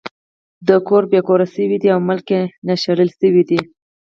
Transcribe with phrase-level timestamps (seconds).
[0.67, 2.27] د کوره بې کوره شوے دے او ملک
[2.67, 3.59] نه شړلے شوے دے